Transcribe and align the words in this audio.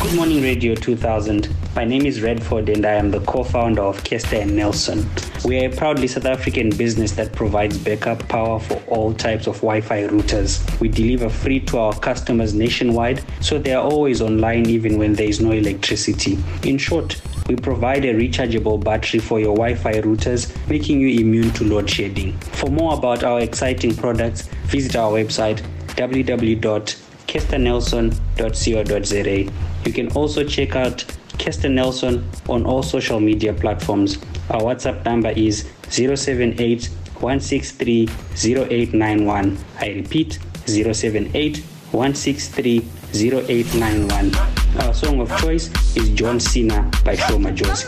Good 0.00 0.14
morning, 0.14 0.42
Radio 0.42 0.74
2000. 0.76 1.48
My 1.74 1.84
name 1.84 2.06
is 2.06 2.22
Redford 2.22 2.68
and 2.68 2.86
I 2.86 2.92
am 2.92 3.10
the 3.10 3.20
co 3.20 3.42
founder 3.42 3.82
of 3.82 4.02
Kestar 4.04 4.42
and 4.42 4.54
Nelson. 4.54 5.06
We 5.44 5.60
are 5.60 5.68
a 5.68 5.76
proudly 5.76 6.06
South 6.06 6.24
African 6.24 6.70
business 6.70 7.12
that 7.12 7.32
provides 7.32 7.76
backup 7.76 8.26
power 8.28 8.60
for 8.60 8.80
all 8.86 9.12
types 9.12 9.46
of 9.46 9.56
Wi 9.56 9.80
Fi 9.80 10.04
routers. 10.04 10.80
We 10.80 10.88
deliver 10.88 11.28
free 11.28 11.60
to 11.66 11.78
our 11.78 11.92
customers 11.98 12.54
nationwide, 12.54 13.22
so 13.40 13.58
they 13.58 13.74
are 13.74 13.82
always 13.82 14.22
online 14.22 14.66
even 14.66 14.98
when 14.98 15.14
there 15.14 15.28
is 15.28 15.40
no 15.40 15.50
electricity. 15.50 16.38
In 16.62 16.78
short, 16.78 17.20
we 17.48 17.56
provide 17.56 18.04
a 18.04 18.14
rechargeable 18.14 18.82
battery 18.82 19.20
for 19.20 19.40
your 19.40 19.56
Wi 19.56 19.74
Fi 19.74 19.94
routers, 19.94 20.48
making 20.68 21.00
you 21.00 21.20
immune 21.20 21.50
to 21.54 21.64
load 21.64 21.90
shedding. 21.90 22.38
For 22.38 22.70
more 22.70 22.94
about 22.94 23.24
our 23.24 23.40
exciting 23.40 23.96
products, 23.96 24.46
visit 24.66 24.94
our 24.96 25.10
website 25.10 25.60
www.kestarnelson.co.za. 27.28 29.52
You 29.84 29.92
can 29.92 30.10
also 30.12 30.44
check 30.44 30.74
out 30.76 31.04
Kestar 31.38 31.70
Nelson 31.70 32.28
on 32.48 32.64
all 32.66 32.82
social 32.82 33.20
media 33.20 33.52
platforms. 33.52 34.18
Our 34.50 34.62
WhatsApp 34.62 35.04
number 35.04 35.28
is 35.30 35.68
078 35.90 36.86
163 37.20 38.08
0891. 38.34 39.58
I 39.80 39.88
repeat 39.90 40.38
078 40.66 41.58
163 41.92 42.78
0891. 43.14 44.34
Our 44.80 44.92
song 44.94 45.20
of 45.20 45.30
choice 45.40 45.70
is 45.96 46.08
John 46.10 46.38
Cena 46.40 46.90
by 47.04 47.14
Sho 47.16 47.38
Madjozi. 47.38 47.84